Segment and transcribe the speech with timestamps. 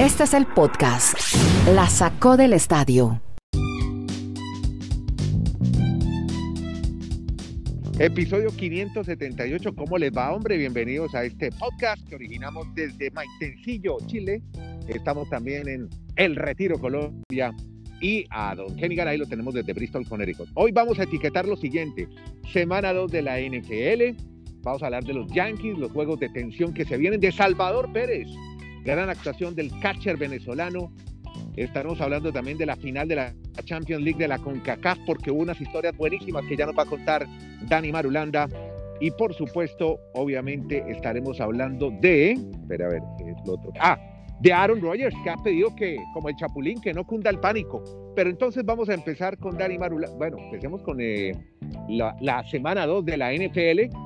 [0.00, 1.14] Este es el podcast.
[1.74, 3.20] La sacó del estadio.
[7.98, 9.74] Episodio 578.
[9.74, 10.56] ¿Cómo les va, hombre?
[10.56, 14.42] Bienvenidos a este podcast que originamos desde Maitencillo, Chile.
[14.88, 17.54] Estamos también en El Retiro, Colombia.
[18.00, 20.48] Y a don Kenny Garay lo tenemos desde Bristol, Connecticut.
[20.54, 22.08] Hoy vamos a etiquetar lo siguiente.
[22.52, 24.16] Semana 2 de la NFL.
[24.62, 27.92] Vamos a hablar de los Yankees, los juegos de tensión que se vienen de Salvador
[27.92, 28.28] Pérez.
[28.84, 30.92] Gran actuación del catcher venezolano.
[31.56, 35.42] Estaremos hablando también de la final de la Champions League de la CONCACAF porque hubo
[35.42, 37.26] unas historias buenísimas que ya nos va a contar
[37.68, 38.48] Dani Marulanda.
[39.00, 43.72] Y por supuesto, obviamente estaremos hablando de, espera a ver, ¿qué es lo otro?
[43.78, 43.98] Ah,
[44.40, 47.82] de Aaron Rodgers, que ha pedido que, como el Chapulín, que no cunda el pánico.
[48.14, 50.16] Pero entonces vamos a empezar con Dani Marulanda.
[50.16, 51.32] Bueno, empecemos con eh,
[51.88, 53.96] la, semana 2 de la NFL,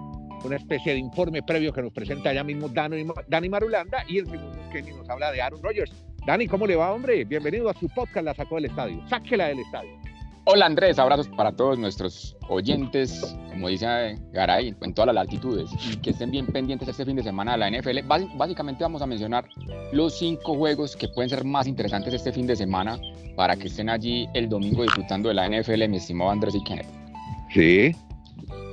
[0.45, 4.27] una especie de informe previo que nos presenta ya mismo Dani, Dani Marulanda, y el
[4.27, 5.93] segundo que nos habla de Aaron Rodgers.
[6.27, 7.25] Dani, ¿cómo le va, hombre?
[7.25, 9.07] Bienvenido a su podcast La Sacó del Estadio.
[9.09, 9.91] Sáquela del estadio.
[10.45, 15.97] Hola Andrés, abrazos para todos nuestros oyentes, como dice Garay, en todas las latitudes, y
[15.99, 17.99] que estén bien pendientes este fin de semana de la NFL.
[18.37, 19.45] Básicamente vamos a mencionar
[19.93, 22.99] los cinco juegos que pueden ser más interesantes este fin de semana
[23.37, 26.89] para que estén allí el domingo disfrutando de la NFL, mi estimado Andrés y Kenneth.
[27.53, 27.95] Sí.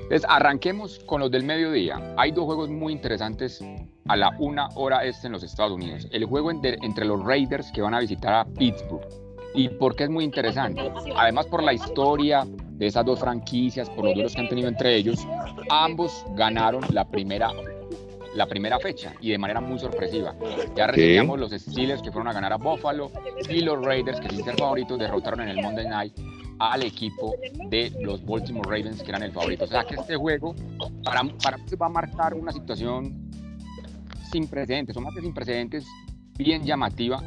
[0.09, 2.15] Entonces, arranquemos con los del mediodía.
[2.17, 3.63] Hay dos juegos muy interesantes
[4.07, 6.07] a la una hora este en los Estados Unidos.
[6.09, 9.07] El juego entre, entre los Raiders que van a visitar a Pittsburgh.
[9.53, 10.91] ¿Y por qué es muy interesante?
[11.15, 14.95] Además por la historia de esas dos franquicias, por los duelos que han tenido entre
[14.95, 15.27] ellos,
[15.69, 17.51] ambos ganaron la primera,
[18.33, 20.33] la primera fecha y de manera muy sorpresiva.
[20.75, 23.11] Ya recibíamos los Steelers que fueron a ganar a Buffalo
[23.47, 26.13] y los Raiders que sin ser favoritos derrotaron en el Monday Night
[26.59, 27.35] al equipo
[27.69, 29.63] de los Baltimore Ravens que eran el favorito.
[29.63, 30.53] O sea que este juego
[31.03, 33.29] para, para va a marcar una situación
[34.31, 35.87] sin precedentes, o más que sin precedentes,
[36.37, 37.21] bien llamativa,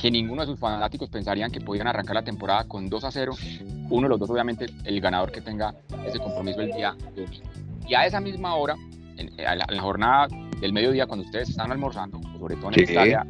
[0.00, 3.32] que ninguno de sus fanáticos pensarían que podían arrancar la temporada con 2 a 0.
[3.90, 5.74] Uno de los dos, obviamente, el ganador que tenga
[6.06, 7.42] ese compromiso el día domingo.
[7.86, 8.76] Y a esa misma hora,
[9.16, 10.28] en, la, jornada
[10.60, 13.22] del mediodía, cuando ustedes están almorzando, sobre todo en el estadio,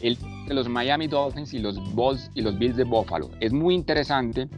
[0.00, 3.30] el de los Miami Dolphins y los, Bulls y los Bills de Buffalo.
[3.40, 4.48] Es muy interesante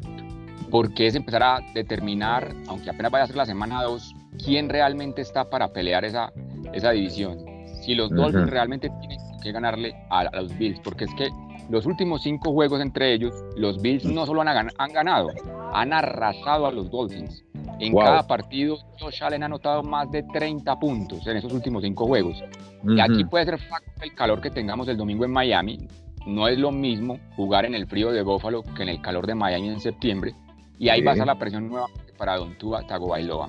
[0.71, 4.15] porque es empezar a determinar, aunque apenas vaya a ser la semana 2,
[4.45, 6.33] quién realmente está para pelear esa,
[6.73, 7.39] esa división.
[7.83, 11.29] Si los Dolphins realmente tienen que ganarle a, los Bills, porque es que
[11.69, 15.29] los últimos cinco juegos entre ellos, los Bills no solo han, han ganado,
[15.75, 17.45] han arrasado a los Dolphins.
[17.79, 22.07] En cada partido, Josh Allen ha anotado más de 30 puntos en esos últimos cinco
[22.07, 22.43] juegos.
[22.85, 23.59] Y aquí puede ser
[24.01, 25.79] el calor que tengamos el domingo en Miami.
[26.27, 29.35] No es lo mismo jugar en el frío de Buffalo que en el calor de
[29.35, 30.35] Miami en septiembre.
[30.79, 33.49] Y ahí va a ser la presión nueva para Don Tua Tagovailoa.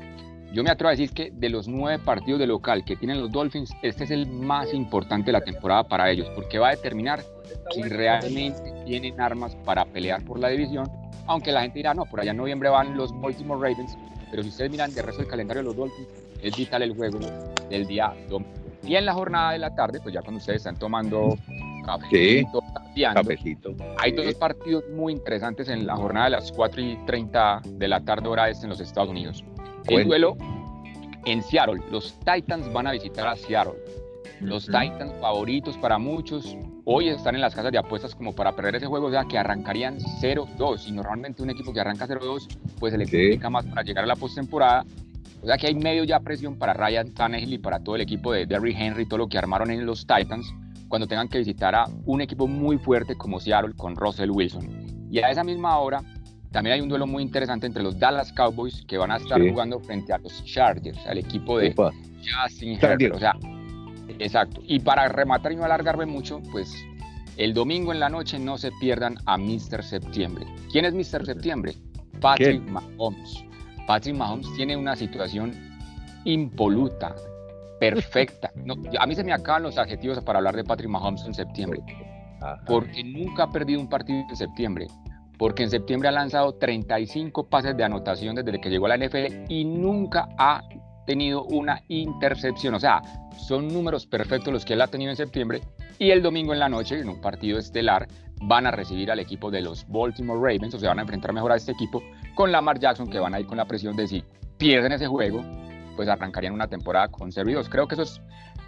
[0.53, 3.31] Yo me atrevo a decir que de los nueve partidos de local que tienen los
[3.31, 7.23] Dolphins, este es el más importante de la temporada para ellos, porque va a determinar
[7.71, 10.85] si realmente tienen armas para pelear por la división.
[11.27, 13.97] Aunque la gente dirá, no, por allá en noviembre van los Baltimore Ravens,
[14.29, 16.07] pero si ustedes miran el resto del calendario de los Dolphins,
[16.41, 17.19] es vital el juego
[17.69, 18.53] del día domingo.
[18.85, 21.37] Y en la jornada de la tarde, pues ya cuando ustedes están tomando
[21.85, 22.61] cafecito,
[23.13, 23.75] cafecito.
[23.97, 28.01] hay dos partidos muy interesantes en la jornada de las 4 y 30 de la
[28.01, 29.43] tarde hora este en los Estados Unidos.
[29.87, 30.37] El duelo
[31.25, 31.81] en Seattle.
[31.91, 33.73] Los Titans van a visitar a Seattle.
[34.41, 36.57] Los Titans favoritos para muchos.
[36.85, 39.37] Hoy están en las casas de apuestas como para perder ese juego, o sea que
[39.37, 40.87] arrancarían 0-2.
[40.87, 44.07] Y normalmente un equipo que arranca 0-2, pues se le complica más para llegar a
[44.07, 44.85] la postemporada.
[45.41, 48.33] O sea que hay medio ya presión para Ryan Tannehill y para todo el equipo
[48.33, 50.53] de Derrick Henry, todo lo que armaron en los Titans,
[50.89, 55.07] cuando tengan que visitar a un equipo muy fuerte como Seattle con Russell Wilson.
[55.09, 56.01] Y a esa misma hora
[56.51, 59.79] también hay un duelo muy interesante entre los Dallas Cowboys que van a estar jugando
[59.79, 63.15] frente a los Chargers, al equipo de Justin Herbert.
[63.15, 63.33] O sea,
[64.19, 64.61] exacto.
[64.67, 66.73] Y para rematar y no alargarme mucho, pues
[67.37, 69.83] el domingo en la noche no se pierdan a Mr.
[69.83, 70.45] Septiembre.
[70.71, 71.25] ¿Quién es Mr.
[71.25, 71.73] Septiembre?
[72.21, 73.43] Patrick Mahomes.
[73.87, 75.53] Patrick Mahomes tiene una situación
[76.25, 77.15] impoluta,
[77.79, 78.51] perfecta.
[78.99, 81.81] a mí se me acaban los adjetivos para hablar de Patrick Mahomes en septiembre,
[82.65, 84.87] porque nunca ha perdido un partido en septiembre
[85.37, 89.45] porque en septiembre ha lanzado 35 pases de anotación desde que llegó a la NFL
[89.49, 90.61] y nunca ha
[91.05, 92.73] tenido una intercepción.
[92.73, 93.01] O sea,
[93.37, 95.61] son números perfectos los que él ha tenido en septiembre.
[95.99, 98.07] Y el domingo en la noche, en un partido estelar,
[98.41, 101.51] van a recibir al equipo de los Baltimore Ravens, o sea, van a enfrentar mejor
[101.51, 102.03] a este equipo
[102.35, 104.23] con Lamar Jackson, que van a ir con la presión de si
[104.57, 105.43] pierden ese juego,
[105.95, 107.69] pues arrancarían una temporada con servidos.
[107.69, 108.21] Creo que esos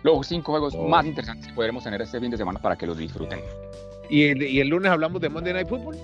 [0.04, 2.98] los cinco juegos más interesantes que podremos tener este fin de semana para que los
[2.98, 3.40] disfruten.
[4.10, 5.98] ¿Y ¿Y el lunes hablamos de Monday Night Football?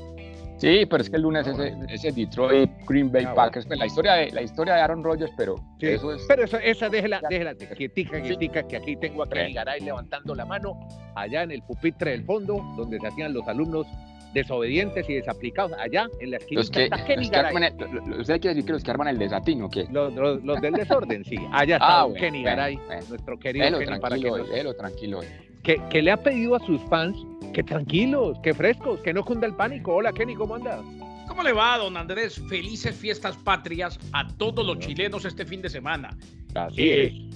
[0.62, 3.88] Sí, pero es que el lunes ese, ese Detroit Green Bay Ah, Packers, pues, la
[3.88, 7.20] historia de la historia de Aaron Rodgers, pero Sí, eso es Pero esa, esa déjela,
[7.30, 8.22] déjela quietica, Sí.
[8.24, 10.80] quietica, que aquí tengo a Kenny Garay levantando la mano,
[11.16, 13.88] allá en el pupitre del fondo, donde se hacían los alumnos
[14.36, 17.74] desobedientes y desaplicados, allá en la esquina los que, está Kenny los que arman el,
[18.20, 19.88] usted quiere decir que los que arman el desatino, ¿qué?
[19.92, 21.38] Los, los- los del desorden, sí.
[21.52, 23.02] Allá está Ah, don bueno, Kenny bueno, Garay, bueno.
[23.10, 25.20] nuestro querido Kenny, para que, tranquilo, nos- tranquilo.
[25.20, 25.26] hoy.
[25.64, 27.16] Que, que le ha pedido a sus fans
[27.54, 29.96] que tranquilos, que frescos, que no cunda el pánico.
[29.96, 30.80] Hola Kenny, ¿cómo andas?
[31.28, 32.42] ¿Cómo le va, don Andrés?
[32.50, 36.10] Felices fiestas patrias a todos los chilenos este fin de semana.
[36.56, 37.30] Así Eh,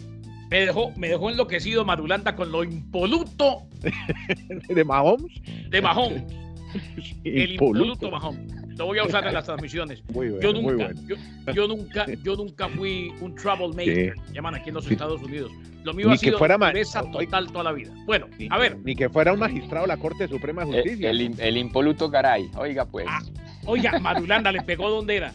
[0.51, 3.63] Me dejó, me dejó enloquecido Madulanda con lo impoluto
[4.69, 5.31] ¿De Mahomes?
[5.69, 6.25] de Mahón.
[7.24, 7.86] El Impoluto.
[8.07, 8.48] impoluto Mahón.
[8.77, 10.04] Lo voy a usar en las transmisiones.
[10.13, 11.01] Muy bueno, Yo muy nunca, bueno.
[11.07, 14.89] yo, yo nunca, yo nunca fui un troublemaker, llaman aquí en los.
[14.92, 15.51] Estados Unidos.
[15.83, 17.25] Lo mío Ni ha que sido fuera ma- pureza Oye.
[17.27, 17.92] total toda la vida.
[18.06, 20.81] Bueno, Ni, a ver, ni que fuera un magistrado de la Corte Suprema de El,
[20.83, 21.10] Justicia.
[21.12, 23.06] el, im- el impoluto Garay, oiga pues.
[23.07, 23.19] Ah,
[23.66, 25.33] oiga, Madulanda le pegó donde era.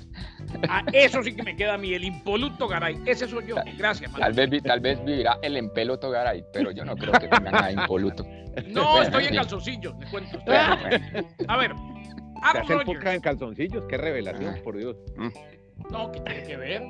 [0.68, 2.98] A eso sí que me queda a mí, el impoluto Garay.
[3.06, 3.54] Ese soy yo.
[3.78, 4.40] Gracias, Tal Madulanda.
[4.42, 7.70] vez, vi- tal vez vivirá el empeloto Garay, pero yo no creo que tenga nada
[7.72, 8.26] impoluto.
[8.66, 10.40] No, estoy en calzoncillos, les cuento.
[10.48, 11.89] A ver, Se
[12.42, 12.84] Aaron hace el Rodgers.
[12.98, 14.60] podcast en calzoncillos, qué revelación, Ah.
[14.64, 14.96] por Dios.
[15.90, 16.82] No, ¿qué tiene que ver?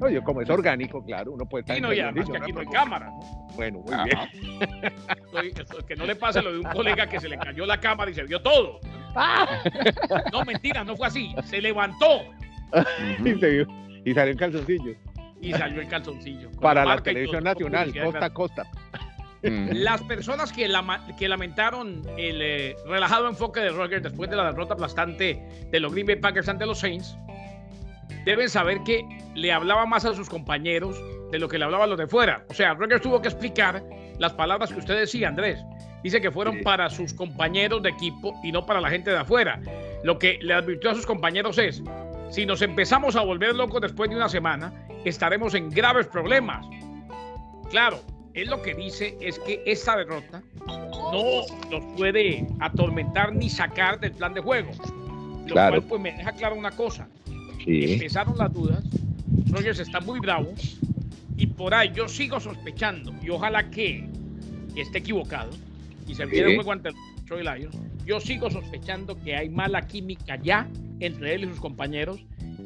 [0.00, 2.52] Oye, como es orgánico, claro, uno puede estar Sí, en no, y además que aquí
[2.52, 3.06] no hay cámara.
[3.06, 3.20] ¿no?
[3.54, 4.04] Bueno, muy Ajá.
[4.04, 4.18] bien.
[5.08, 7.78] Estoy- estoy- que no le pase lo de un colega que se le cayó la
[7.80, 8.80] cámara y se vio todo.
[10.32, 11.34] No, mentira, no fue así.
[11.44, 12.22] Se levantó
[13.24, 13.66] Y, se vio-
[14.04, 14.96] y salió en calzoncillos.
[15.40, 16.50] y salió el calzoncillo.
[16.52, 18.62] Para la televisión todo, nacional, costa a costa.
[19.42, 19.70] Mm.
[19.72, 25.42] Las personas que, lamentaron el eh, relajado enfoque de Rodgers después de la derrota aplastante
[25.70, 27.16] de los Green Bay Packers ante los Saints
[28.24, 29.04] deben saber que
[29.34, 31.00] le hablaba más a sus compañeros
[31.32, 32.44] de lo que le hablaba a los de fuera.
[32.50, 33.82] O sea, Rodgers tuvo que explicar
[34.18, 35.58] las palabras que usted decía, Andrés.
[36.02, 36.62] Dice que fueron Sí.
[36.62, 39.60] para sus compañeros de equipo y no para la gente de afuera.
[40.04, 41.82] Lo que le advirtió a sus compañeros es,
[42.30, 44.72] si nos empezamos a volver locos después de una semana,
[45.04, 46.66] estaremos en graves problemas.
[47.70, 48.00] Claro,
[48.34, 54.12] él lo que dice es que esta derrota no nos puede atormentar ni sacar del
[54.12, 54.70] plan de juego.
[55.46, 55.76] Lo Claro.
[55.76, 57.08] cual pues me deja claro una cosa.
[57.64, 57.92] Sí.
[57.94, 58.84] Empezaron las dudas,
[59.50, 60.52] Rogers está muy bravo
[61.36, 64.08] y por ahí yo sigo sospechando y ojalá que
[64.76, 65.50] esté equivocado
[66.06, 66.50] y se viene Sí.
[66.52, 66.90] un juego ante
[67.30, 67.74] Lions.
[68.04, 70.68] Yo sigo sospechando que hay mala química ya
[71.00, 72.18] entre él y sus compañeros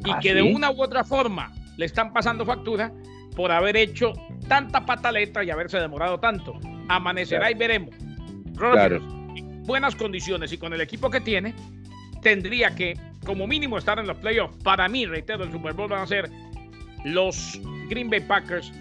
[0.04, 2.92] y ¿Ah, que de una u otra forma le están pasando factura
[3.36, 4.14] por haber hecho
[4.48, 6.58] tanta pataleta y haberse demorado tanto.
[6.88, 7.54] Amanecerá Claro.
[7.54, 7.94] y veremos.
[8.54, 9.04] Rodgers,
[9.36, 11.54] en buenas condiciones y con el equipo que tiene,
[12.22, 14.56] tendría que, como mínimo, estar en los playoffs.
[14.64, 16.30] Para mí, reitero, el Super Bowl van a ser
[17.04, 18.72] los Green Bay Packers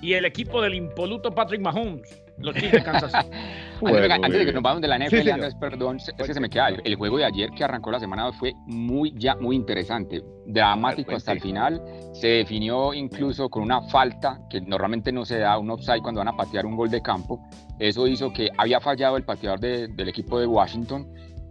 [0.00, 3.36] y el equipo del impoluto Patrick Mahomes, los Chiefs de Kansas City.
[3.80, 5.30] Bueno, antes de que nos vamos de la NFL.
[5.30, 6.68] Andrés, perdón, es que se me queda.
[6.68, 11.14] El, el juego de ayer que arrancó la semana fue muy, ya, muy interesante, dramático
[11.14, 11.82] hasta el final.
[12.12, 16.28] Se definió incluso con una falta que normalmente no se da, un offside cuando van
[16.28, 17.40] a patear un gol de campo.
[17.78, 21.06] Eso hizo que había fallado el pateador de- del equipo de Washington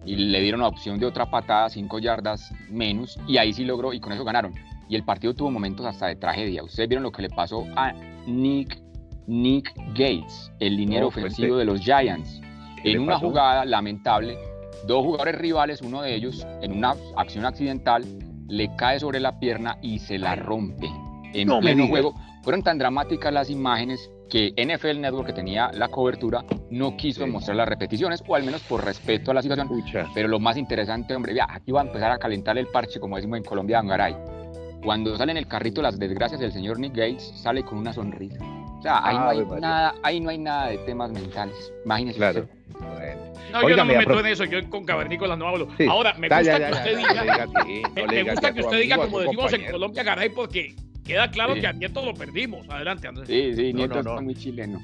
[0.05, 3.93] y le dieron la opción de otra patada, cinco yardas menos, y ahí sí logró
[3.93, 4.53] y con eso ganaron.
[4.89, 6.63] Y el partido tuvo momentos hasta de tragedia.
[6.63, 7.91] Ustedes vieron lo que le pasó a
[8.25, 8.79] Nick,
[9.27, 11.27] Nick Gates, el liniero fuerte.
[11.33, 12.41] ofensivo de los Giants.
[12.81, 13.27] ¿Qué En una pasó?
[13.27, 14.37] jugada lamentable,
[14.87, 18.05] dos jugadores rivales, uno de ellos en una acción accidental,
[18.47, 20.87] le cae sobre la pierna y se la rompe.
[21.33, 22.13] En No pleno juego.
[22.43, 27.29] Fueron tan dramáticas las imágenes que NFL Network, que tenía la cobertura, no quiso Sí.
[27.31, 29.67] mostrar las repeticiones, o al menos por respeto a la situación.
[29.67, 30.05] Pucha.
[30.13, 33.17] Pero lo más interesante, hombre, vea, aquí va a empezar a calentar el parche, como
[33.17, 34.15] decimos en Colombia, Angaray.
[34.83, 38.37] Cuando sale en el carrito las desgracias del señor Nick Gates, sale con una sonrisa.
[38.87, 39.59] Sea, ahí, no, hay María.
[39.59, 41.73] nada, ahí no hay nada de temas mentales.
[41.85, 42.39] Imagínese Claro.
[42.41, 42.53] usted.
[42.79, 43.21] Bueno.
[43.51, 45.67] No, yo no me meto en eso, yo con cavernícolas no hablo.
[45.77, 45.85] Sí.
[45.89, 47.45] Ahora, me Ya, gusta ya, que usted ya, diga,
[47.95, 49.71] no me, gusta que usted diga, amigo, como decimos en.
[49.71, 50.75] Colombia, Garay, porque
[51.05, 51.61] queda claro Sí.
[51.61, 52.69] que a Nieto lo perdimos.
[52.69, 53.27] Adelante, Andrés.
[53.27, 54.21] Sí, sí, No, Nieto no, está no.
[54.21, 54.79] muy chileno.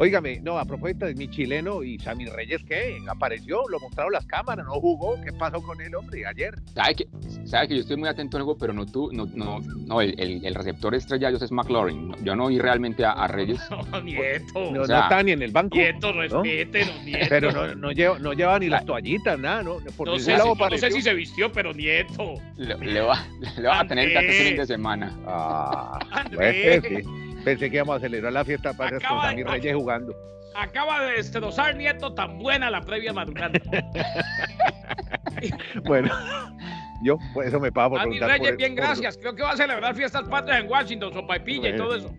[0.00, 2.96] Óigame, no, a propósito de mi chileno y Sammy Reyes, ¿qué?
[3.08, 5.20] Apareció, lo mostraron las cámaras, no jugó.
[5.20, 6.54] ¿Qué pasó con él, hombre, ayer?
[6.72, 7.08] Sabe que,
[7.44, 10.14] sabe que yo estoy muy atento al juego, pero no tú, no, no, no el,
[10.20, 12.14] el, el receptor estrella es McLaurin.
[12.22, 13.60] Yo no vi realmente a, a Reyes.
[13.90, 14.70] No, Nieto.
[14.72, 15.76] No, O sea, no está ni en el banco.
[15.76, 17.26] Nieto, respétenos, Nieto.
[17.28, 19.78] Pero no, no, lleva, no lleva ni las toallitas, nada, ¿no?
[19.96, 22.34] Por No sé, si, no sé si se vistió, pero Nieto.
[22.56, 23.26] Le, le va,
[23.56, 25.18] le va a tener que hacer fin de semana.
[25.26, 26.82] Ah, Andrés.
[26.82, 27.27] bueno, sí.
[27.48, 30.14] Pensé que íbamos a celebrar la fiesta para con de- Sammy Reyes jugando.
[30.54, 33.52] Acaba de destrozar Nieto tan buena la previa madrugada.
[35.84, 36.10] Bueno,
[37.02, 39.16] yo, por eso me pago por por Reyes, el- bien, por- gracias.
[39.16, 41.84] Creo que va a celebrar fiestas patrias en Washington, sopaipilla y Bueno.
[41.84, 42.14] todo eso.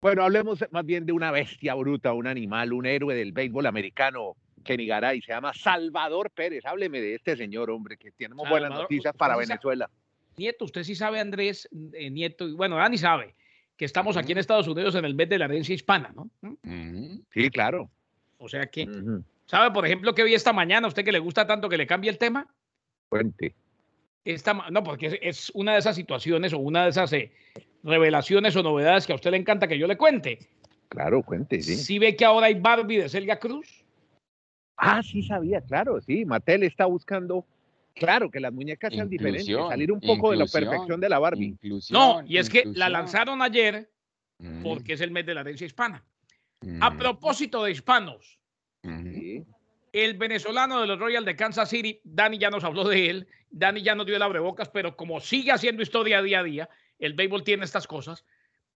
[0.00, 4.36] Bueno, hablemos más bien de una bestia bruta, un animal, un héroe del béisbol americano,
[4.64, 6.64] Kenny Garay, se llama Salvador Pérez.
[6.64, 9.90] Hábleme de este señor, hombre, que tenemos buenas Salvador, noticias usted para sabe- Venezuela.
[10.36, 13.34] Nieto, usted sí sabe, Andrés, eh, Nieto, y bueno, Dani sabe
[13.76, 16.30] que estamos aquí en Estados Unidos en el mes de la herencia hispana, ¿no?
[17.30, 17.90] Sí, claro.
[18.38, 18.88] O sea que.
[19.46, 21.86] ¿sabe, por ejemplo, que vi esta mañana, a usted que le gusta tanto que le
[21.86, 22.46] cambie el tema?
[23.08, 23.54] Cuente.
[24.24, 27.32] Esta, no, porque es, es una de esas situaciones o una de esas eh,
[27.82, 30.38] revelaciones o novedades que a usted le encanta que yo le cuente.
[30.88, 31.76] Claro, cuente, sí.
[31.76, 33.84] ¿Sí ve que ahora hay Barbie de Celia Cruz?
[34.76, 36.24] Ah, sí sabía, claro, sí.
[36.24, 37.46] Mattel está buscando,
[37.94, 41.56] claro, que las muñecas sean diferentes, salir un poco de la perfección de la Barbie.
[41.90, 43.90] No, y es que la lanzaron ayer
[44.62, 46.04] porque es el mes de la herencia hispana.
[46.80, 48.38] A propósito de hispanos.
[48.82, 49.44] Sí.
[49.92, 53.82] el venezolano de los Royals de Kansas City, Dani ya nos habló de él, Dani
[53.82, 56.68] ya nos dio el abrebocas, pero como sigue haciendo historia día a día,
[56.98, 58.24] el béisbol tiene estas cosas.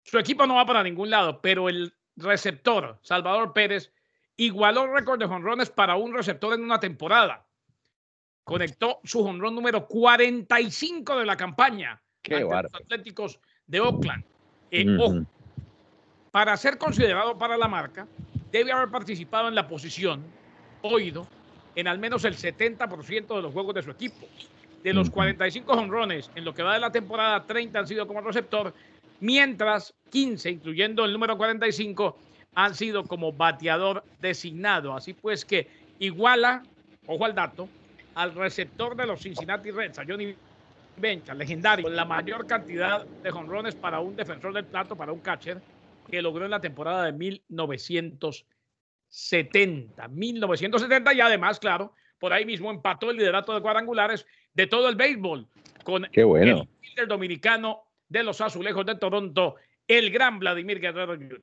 [0.02, 3.92] Su equipo no va para ningún lado, pero el receptor, Salvador Pérez,
[4.36, 7.46] igualó el récord de jonrones para un receptor en una temporada.
[8.44, 12.74] Conectó su jonrón número 45 de la campaña Qué ante los.
[12.74, 14.24] Atléticos de Oakland.
[14.70, 15.24] Eh, ojo,
[16.30, 18.06] para ser considerado para la marca,
[18.50, 20.22] debe haber participado en la posición,
[20.82, 21.26] oído,
[21.74, 24.26] en al menos el 70% de los juegos de su equipo.
[24.82, 25.14] De los Ujú.
[25.14, 28.74] 45 honrones en lo que va de la temporada, 30 han sido como receptor,
[29.20, 32.18] mientras 15, incluyendo el número 45,
[32.54, 34.94] han sido como bateador designado.
[34.94, 36.62] Así pues que iguala,
[37.06, 37.68] ojo al dato,
[38.14, 40.34] al receptor de los Cincinnati Reds, a Johnny
[40.96, 45.20] Bench, al legendario, la mayor cantidad de jonrones para un defensor del plato, para un
[45.20, 45.60] catcher,
[46.08, 50.08] que logró en la temporada de 1970.
[50.08, 54.96] 1970 y además, claro, por ahí mismo empató el liderato de cuadrangulares de todo el
[54.96, 55.46] béisbol
[55.82, 56.68] con Qué bueno.
[56.96, 59.56] el dominicano de los Azulejos de Toronto,
[59.86, 61.42] el gran Vladimir Guerrero Jr.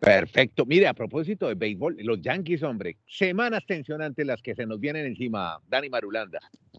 [0.00, 0.66] Perfecto.
[0.66, 5.06] Mire, a propósito de béisbol, los Yankees, hombre, semanas tensionantes las que se nos vienen
[5.06, 6.38] encima, Dani Marulanda.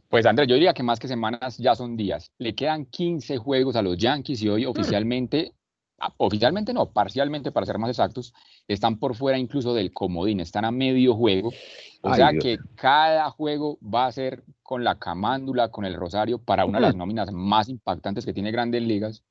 [0.09, 2.31] Pues Andrés, yo diría que más que semanas ya son días.
[2.37, 5.53] Le quedan 15 juegos a los Yankees y hoy oficialmente,
[5.99, 8.33] ah, oficialmente no, parcialmente para ser más exactos,
[8.67, 11.51] están por fuera incluso del comodín, están a medio juego.
[12.01, 12.43] O Ay, sea Dios.
[12.43, 16.85] que cada juego va a ser con la camándula, con el rosario, para una de
[16.85, 19.23] las nóminas más impactantes que tiene Grandes Ligas.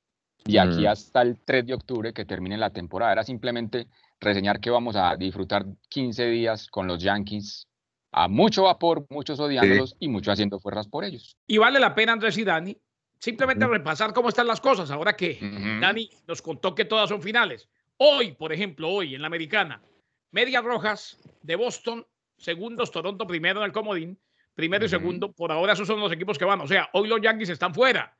[0.47, 0.89] Y aquí Mm.
[0.89, 3.13] hasta el 3 de octubre que termine la temporada.
[3.13, 3.87] Era simplemente
[4.21, 7.69] reseñar que vamos a disfrutar 15 días con los Yankees
[8.13, 11.37] a mucho vapor, muchos odiándolos y muchos haciendo fuerzas por ellos.
[11.47, 12.77] Y vale la pena, Andrés y Dani,
[13.19, 15.39] simplemente repasar cómo están las cosas ahora que.
[15.81, 17.69] Dani nos contó que todas son finales.
[17.99, 19.83] Hoy, por ejemplo, hoy en la americana,
[20.31, 24.19] Medias Rojas de Boston, segundos, Toronto primero en el comodín,
[24.55, 25.33] primero y segundo.
[25.33, 26.61] Por ahora esos son los equipos que van.
[26.61, 28.17] O sea, hoy los Yankees están fuera,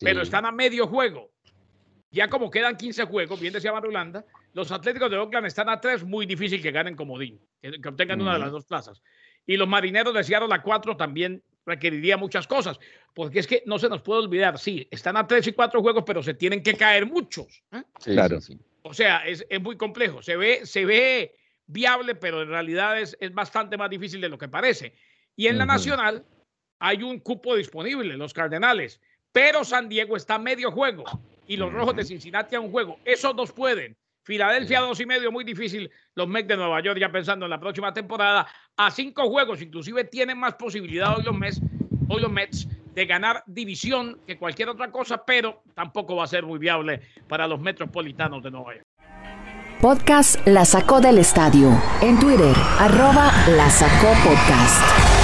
[0.00, 1.30] pero están a medio juego.
[2.10, 6.02] Ya como quedan 15 juegos, bien decía Marulanda, los Atléticos de Oakland están a tres,
[6.02, 9.02] muy difícil que ganen comodín, que, que obtengan una de las dos plazas.
[9.46, 12.80] Y los Marineros de Seattle a cuatro también requeriría muchas cosas,
[13.14, 16.02] porque es que no se nos puede olvidar, sí, están a tres y cuatro juegos,
[16.04, 17.62] pero se tienen que caer muchos.
[17.72, 17.82] ¿eh?
[18.00, 18.40] Sí, Claro.
[18.40, 18.60] sí, sí.
[18.82, 20.22] O sea, es, es muy complejo.
[20.22, 21.36] Se ve, se ve
[21.66, 24.94] viable, pero en realidad es, es bastante más difícil de lo que parece.
[25.36, 25.66] Y en la.
[25.66, 26.24] Nacional
[26.78, 29.00] hay un cupo disponible, los Cardenales,
[29.32, 31.04] pero San Diego está a medio juego
[31.50, 32.04] y los Rojos de.
[32.04, 32.98] Cincinnati a un juego.
[33.04, 33.96] Esos dos pueden.
[34.22, 35.90] Filadelfia a dos y medio, muy difícil.
[36.14, 40.04] Los Mets de Nueva York ya pensando en la próxima temporada a cinco juegos, inclusive
[40.04, 41.60] tienen más posibilidad hoy los Mets,
[42.08, 46.44] hoy los Mets de ganar división que cualquier otra cosa, pero tampoco va a ser
[46.44, 48.86] muy viable para los metropolitanos de Nueva York.
[49.80, 51.70] Podcast La Sacó del Estadio.
[52.00, 55.19] En Twitter, arroba La Sacó Podcast.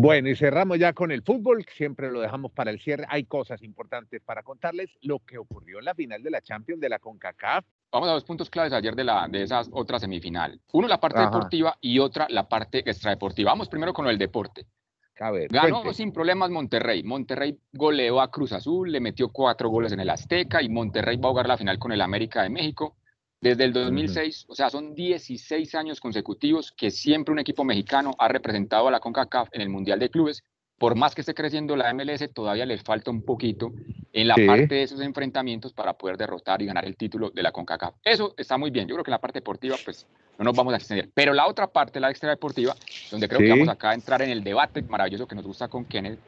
[0.00, 3.04] Bueno, y cerramos ya con el fútbol, siempre lo dejamos para el cierre.
[3.08, 6.88] Hay cosas importantes para contarles lo que ocurrió en la final de la Champions de
[6.88, 7.64] la CONCACAF.
[7.90, 10.60] Vamos a dos puntos claves ayer de, la, de esas otra semifinal.
[10.72, 11.26] Uno, la parte Ajá.
[11.26, 13.50] deportiva y otra, la parte extradeportiva.
[13.50, 14.66] Vamos primero con el deporte.
[15.18, 15.94] A ver, Ganó cuente.
[15.94, 17.02] sin problemas Monterrey.
[17.02, 21.26] Monterrey goleó a Cruz Azul, le metió cuatro goles en el Azteca y Monterrey va
[21.26, 22.98] a jugar la final con el América de México.
[23.40, 28.26] Desde el 2006, o sea, son 16 años consecutivos que siempre un equipo mexicano ha
[28.26, 30.42] representado a la CONCACAF en el Mundial de Clubes.
[30.76, 33.72] Por más que esté creciendo la MLS, todavía les falta un poquito
[34.12, 34.46] en la Sí.
[34.46, 37.94] parte de esos enfrentamientos para poder derrotar y ganar el título de la CONCACAF.
[38.04, 38.88] Eso está muy bien.
[38.88, 41.08] Yo creo que en la parte deportiva, pues no nos vamos a extender.
[41.14, 42.74] Pero la otra parte, la extradeportiva,
[43.10, 43.44] donde creo Sí.
[43.46, 46.18] que vamos acá a entrar en el debate maravilloso que nos gusta con Kenneth,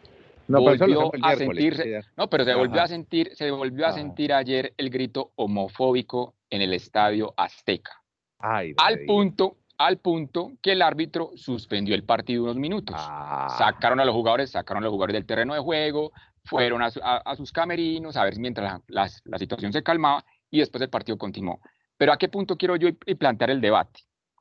[0.50, 2.82] No, pero volvió a sentirse- no, se volvió Ajá.
[2.82, 3.98] a sentir, se volvió a Ajá.
[3.98, 7.92] sentir ayer el grito homofóbico en el estadio Azteca.
[8.38, 12.96] Ay, Al punto, al punto que el árbitro suspendió el partido unos minutos.
[12.98, 16.12] Ah, Sacaron a los jugadores, sacaron a los jugadores del terreno de juego,
[16.44, 16.90] fueron a,
[17.36, 21.60] sus camerinos a ver mientras la, situación se calmaba y después el partido continuó.
[21.96, 22.88] Pero a qué punto quiero yo
[23.18, 24.00] plantear el debate.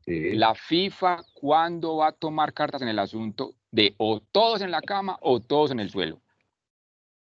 [0.10, 4.82] La FIFA, ¿cuándo va a tomar cartas en el asunto de o todos en la
[4.82, 6.22] cama o todos en el suelo?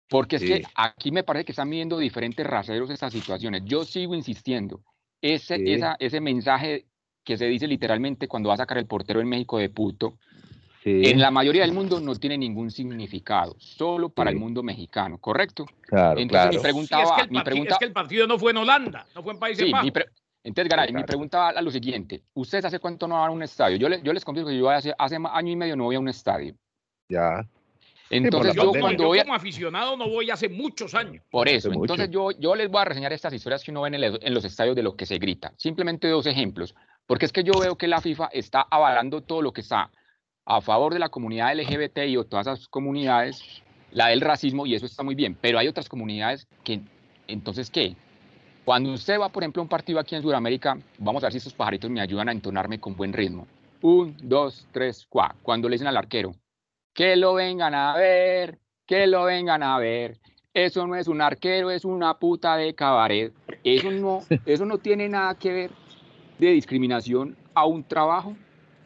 [0.09, 3.63] Porque es que aquí me parece que están viendo diferentes raseros estas situaciones.
[3.65, 4.81] Yo sigo insistiendo.
[5.21, 6.85] Ese, ese mensaje
[7.23, 10.17] que se dice literalmente cuando va a sacar el portero en México de puto,
[10.85, 15.65] en la mayoría del mundo no tiene ningún significado, solo para el mundo mexicano, ¿correcto?
[15.81, 18.57] Claro, Entonces Mi preguntaba, es, que el partido, es que el partido no fue en
[18.57, 19.91] Holanda, no fue en Países Bajos.
[20.47, 22.23] Entonces, Garay, mi pregunta a lo siguiente.
[22.33, 23.75] ¿Ustedes hace cuánto no van a un estadio?
[23.75, 25.99] Yo, les, yo les confieso que yo hace, hace año y medio no voy a
[25.99, 26.55] un estadio.
[27.09, 27.45] Ya.
[28.09, 31.21] Entonces, yo, cuando yo voy como aficionado no voy hace muchos años.
[31.29, 33.95] Por eso, entonces yo, yo les voy a reseñar estas historias que uno ve en,
[33.95, 35.51] en, los estadios de lo que se grita.
[35.57, 36.73] Simplemente dos ejemplos.
[37.05, 39.91] Porque es que yo veo que la FIFA está avalando todo lo que está
[40.45, 43.43] a favor de la comunidad LGBT y o todas esas comunidades,
[43.91, 45.37] la del racismo, y eso está muy bien.
[45.41, 46.79] Pero hay otras comunidades que,
[47.27, 47.97] entonces, ¿qué?
[48.67, 51.37] Cuando usted va, por ejemplo, a un partido aquí en Sudamérica, vamos a ver si
[51.37, 53.47] estos pajaritos me ayudan a entonarme con buen ritmo.
[53.81, 55.37] Un, dos, tres, cuatro.
[55.41, 56.35] Cuando le dicen al arquero,
[56.93, 60.17] que lo vengan a ver, que lo vengan a ver.
[60.53, 63.31] Eso no es un arquero, es una puta de cabaret.
[63.63, 65.71] Eso no, eso no tiene nada que ver
[66.37, 68.35] de discriminación a un trabajo.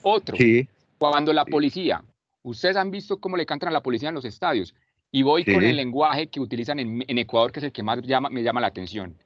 [0.03, 0.67] Otro, sí.
[0.99, 2.03] cuando la policía,
[2.43, 4.75] ustedes han visto cómo le cantan a la policía en los estadios,
[5.09, 7.99] y voy con el lenguaje que utilizan en, en Ecuador, que es el que más
[8.03, 9.17] llama, me llama la atención.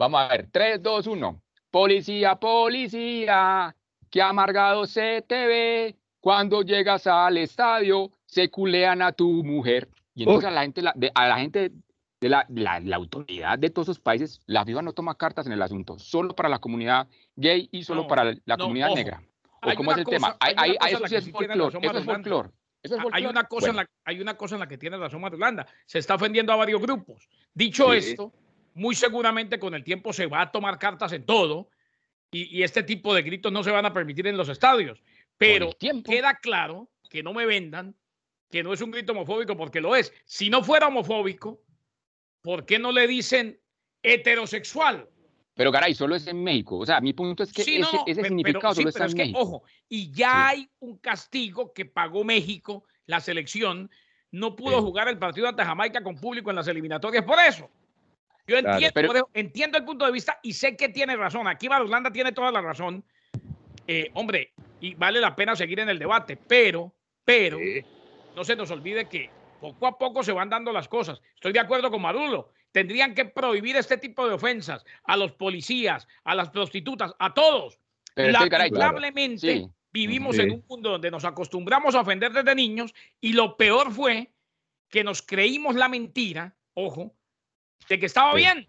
[0.00, 1.42] Vamos a ver, 3, 2, 1.
[1.70, 3.76] Policía, policía,
[4.08, 5.96] qué amargado se te ve.
[6.20, 9.90] Cuando llegas al estadio, se culean a tu mujer.
[10.14, 11.72] Y entonces a la gente, de, a la gente
[12.18, 15.60] de la, la, autoridad de todos esos países, la FIFA no toma cartas en el
[15.60, 19.22] asunto, solo para la comunidad gay y solo para la, comunidad negra.
[19.60, 20.34] ¿O cómo es el tema?
[20.40, 22.48] Hay, eso sí es folclore, eso es folclore.
[23.12, 25.66] Hay una, cosa en la, hay una cosa en la que tiene razón Holanda.
[25.84, 27.28] Se está ofendiendo a varios grupos.
[27.52, 28.32] Dicho esto,
[28.74, 31.68] muy seguramente con el tiempo se va a tomar cartas en todo
[32.32, 35.02] y, este tipo de gritos no se van a permitir en los estadios.
[35.36, 35.70] Pero
[36.04, 37.94] queda claro que no me vendan
[38.50, 40.12] que no es un grito homofóbico porque lo es.
[40.24, 41.62] Si no fuera homofóbico,
[42.42, 43.58] ¿por qué no le dicen
[44.02, 45.08] heterosexual?
[45.54, 46.78] Pero caray, solo es en México.
[46.78, 49.38] O sea, mi punto es que ese, significado solo está en México.
[49.38, 53.90] ojo, y ya hay un castigo que pagó México, la selección,
[54.30, 57.70] no pudo jugar el partido ante Jamaica con público en las eliminatorias por eso.
[58.50, 61.46] Yo entiendo, entiendo el punto de vista y sé que tiene razón.
[61.46, 63.04] Aquí Holanda tiene toda la razón.
[63.86, 66.92] Eh, hombre, y vale la pena seguir en el debate, pero,
[67.24, 67.60] pero,
[68.34, 71.20] no se nos olvide que poco a poco se van dando las cosas.
[71.32, 72.50] Estoy de acuerdo con Maduro.
[72.72, 77.78] Tendrían que prohibir este tipo de ofensas a los policías, a las prostitutas, a todos.
[78.16, 83.92] Lamentablemente vivimos en un mundo donde nos acostumbramos a ofender desde niños y lo peor
[83.92, 84.32] fue
[84.88, 87.14] que nos creímos la mentira, ojo,
[87.88, 88.66] de que estaba bien.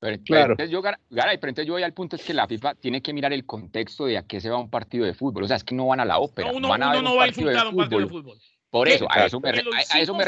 [0.00, 0.52] Pero, claro.
[0.54, 3.12] entonces yo, Garay, pero entonces yo voy al punto es que la FIFA tiene que
[3.12, 5.44] mirar el contexto de a qué se va un partido de fútbol.
[5.44, 6.50] O sea, es que no van a la ópera.
[6.50, 8.38] No, uno, van a uno no va a insultar un partido de fútbol.
[8.72, 9.52] Por eso, a eso, me, a,
[10.00, 10.24] eso me,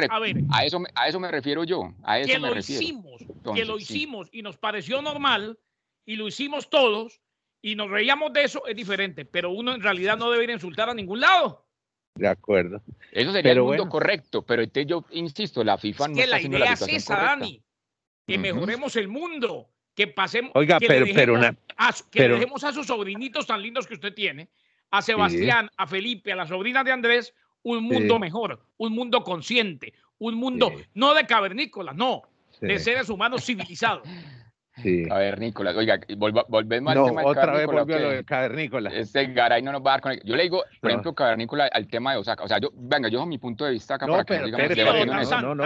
[0.50, 1.94] a, eso a eso me refiero yo.
[2.02, 2.82] A eso que me lo refiero.
[2.82, 3.22] hicimos,
[3.54, 5.58] que lo hicimos y nos pareció normal
[6.04, 7.22] y lo hicimos todos
[7.62, 9.24] y nos reíamos de eso, es diferente.
[9.24, 11.64] Pero uno en realidad no debería insultar a ningún lado.
[12.14, 12.82] De acuerdo.
[13.10, 16.36] Eso sería el mundo correcto, pero este, yo insisto, la FIFA no que está la
[16.36, 17.62] haciendo idea la es esa, Dani,
[18.26, 22.20] que mejoremos el mundo, que pasemos, Oiga, que, pero, le, pero dejemos, una, a, que
[22.20, 24.48] le dejemos a sus sobrinitos tan lindos que usted tiene,
[24.90, 29.94] a Sebastián, a Felipe, a la sobrina de Andrés, un mundo mejor, un mundo consciente,
[30.18, 32.22] un mundo no de cavernícolas, no,
[32.60, 34.08] de seres humanos civilizados.
[34.82, 35.04] Sí.
[35.04, 38.92] Cavernícolas, oiga, volvemos al tema de otra vez volvió lo de cavernícolas.
[38.92, 41.86] Este Garay no nos va a dar con Yo le digo, por ejemplo, cavernícola al
[41.86, 42.42] tema de Osaka.
[42.42, 45.06] O sea, yo, venga, yo mi punto de vista acá no, para que no digamos
[45.06, 45.64] no, no,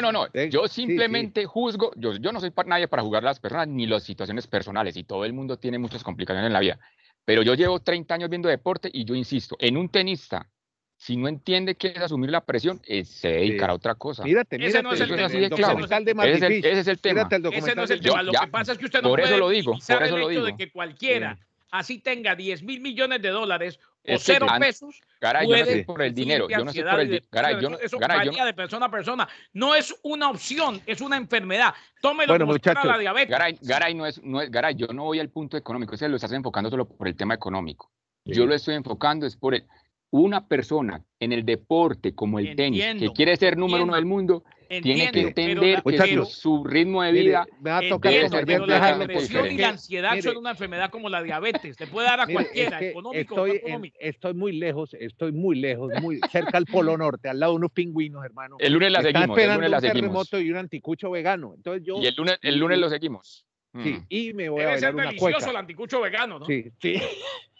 [0.00, 3.40] no, no, yo simplemente juzgo, yo, yo no soy para nadie para juzgar a las
[3.40, 6.78] personas ni las situaciones personales y todo el mundo tiene muchas complicaciones en la vida.
[7.26, 10.48] Pero yo llevo 30 años viendo deporte y yo insisto, en un tenista,
[10.96, 14.24] si no entiende qué es asumir la presión, eh, se dedicará a otra cosa.
[14.24, 14.78] Mírate, mírate.
[14.78, 15.76] Ese no es el, así de claro.
[15.76, 17.28] de ese, es el, ese es el tema.
[17.52, 18.22] ese no es el tema.
[18.22, 20.20] Lo que pasa es que usted no por puede eso lo digo, por eso el
[20.20, 20.44] lo hecho digo.
[20.46, 21.38] de que cualquiera
[21.70, 23.78] así tenga 10 mil millones de dólares
[24.08, 25.00] o cero pesos.
[25.20, 26.48] Garay, yo no sé por el dinero.
[26.48, 27.26] Yo no sé por el dinero.
[27.30, 29.28] Garay, yo no, eso Garay, varía de persona a persona.
[29.52, 31.74] No es una opción, es una enfermedad.
[32.00, 33.30] Tómelo bueno, como la diabetes.
[33.30, 35.94] Garay, Garay, no es, no es, Garay, yo no voy al punto económico.
[35.94, 37.90] Ese lo estás enfocando solo por el tema económico.
[38.24, 39.64] Yo lo estoy enfocando es por el,
[40.10, 43.96] una persona en el deporte como el tenis, que Entiendo, quiere ser número uno entiendo.
[43.96, 47.78] del mundo, tiene que Entiendo, entender la- que su, su ritmo de vida me va
[47.78, 51.08] a tocar Entiendo, ser pero la depresión y la ansiedad Mire, son una enfermedad como
[51.08, 51.78] la diabetes.
[51.78, 53.96] Le puede dar a Mire, es cualquiera, que económico estoy, en- económico.
[54.00, 57.70] estoy muy lejos, estoy muy lejos, muy cerca al Polo Norte, al lado de unos
[57.72, 58.56] pingüinos, hermano.
[58.58, 60.00] El lunes la Está seguimos, el esperando lunes la un seguimos.
[60.00, 61.52] terremoto y un anticucho vegano.
[61.56, 63.46] Entonces yo, Y el lunes, el lunes lo seguimos.
[63.82, 64.06] sí, Mm.
[64.08, 65.50] y me voy a Debe ser bailar una delicioso cueca.
[65.50, 66.46] el anticucho vegano, ¿no?
[66.46, 66.94] Sí, sí.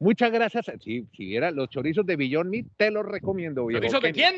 [0.00, 0.66] Muchas gracias.
[0.82, 3.66] Si, si viera los chorizos de Beyond Meat, te los recomiendo.
[3.66, 4.36] viejo ¿Chorizos de quién?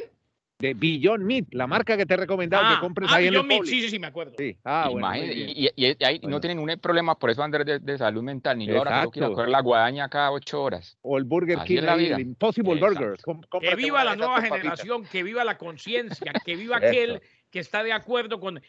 [0.59, 3.64] De Beyond Meat, la marca que te he recomendado que compres ah, ahí en Meat,
[3.64, 4.35] sí, sí, sí, me acuerdo.
[4.37, 4.57] Sí.
[4.62, 6.37] Ah, bueno, y, y- y ahí Bueno.
[6.37, 9.11] no tienen un problema por eso Andrés de, de salud mental, ni yo ahora tengo
[9.11, 10.99] que ir a coger la guadaña cada ocho horas.
[11.01, 12.16] O el Burger Así King, la vida.
[12.16, 12.99] el Impossible Exacto.
[13.01, 13.20] Burger.
[13.23, 17.83] Com- Que viva la nueva generación, que viva la conciencia, que viva aquel que está
[17.83, 18.61] de acuerdo con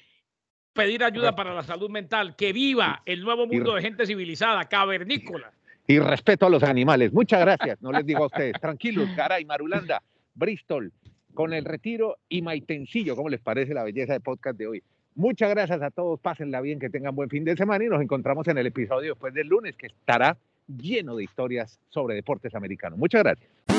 [0.72, 5.52] pedir ayuda para la salud mental, que viva el nuevo mundo de gente civilizada, cavernícola.
[5.88, 7.12] Y respeto a los animales.
[7.12, 7.82] Muchas gracias.
[7.82, 8.54] No les digo a ustedes.
[8.62, 10.02] Tranquilos, caray, Marulanda,
[10.36, 10.92] Bristol,
[11.34, 13.16] con el retiro y Maitencillo.
[13.16, 14.84] ¿Cómo les parece la belleza de podcast de hoy?
[15.16, 16.20] Muchas gracias a todos.
[16.20, 19.34] Pásenla bien, que tengan buen fin de semana y nos encontramos en el episodio después
[19.34, 22.98] del lunes, que estará lleno de historias sobre deportes americanos.
[22.98, 23.71] Muchas gracias.